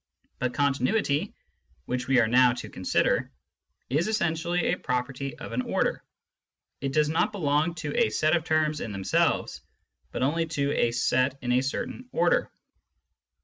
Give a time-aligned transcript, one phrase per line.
[0.39, 1.35] But continuity,
[1.85, 3.29] which we are now to consider,
[3.87, 6.03] is essentially a property of an order:
[6.79, 9.61] it does not belong to a set of terms in themselves,
[10.11, 12.49] but only to a set in a certain order.